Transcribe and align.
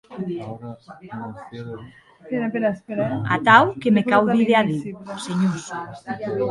Atau 3.35 3.63
que 3.81 3.89
me 3.95 4.03
cau 4.11 4.23
díder 4.33 4.55
adiu, 4.61 4.95
senhors. 5.25 5.65